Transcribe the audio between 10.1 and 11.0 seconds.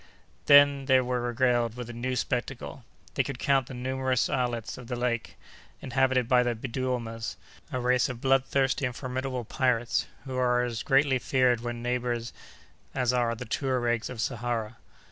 who are as